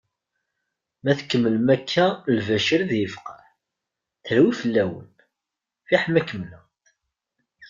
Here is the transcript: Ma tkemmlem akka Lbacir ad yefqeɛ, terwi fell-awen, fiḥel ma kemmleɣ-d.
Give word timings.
Ma 1.03 1.11
tkemmlem 1.19 1.67
akka 1.75 2.05
Lbacir 2.37 2.79
ad 2.83 2.91
yefqeɛ, 2.95 3.41
terwi 4.25 4.51
fell-awen, 4.61 5.11
fiḥel 5.87 6.09
ma 6.13 6.21
kemmleɣ-d. 6.29 6.83